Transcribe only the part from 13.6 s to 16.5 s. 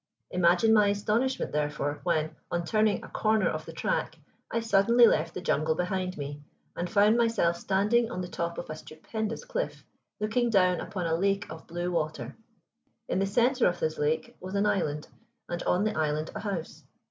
of this lake was an island, and on the island a